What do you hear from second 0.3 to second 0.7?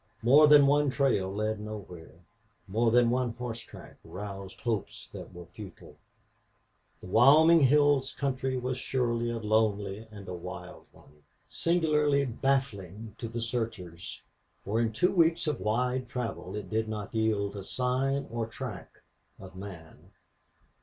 than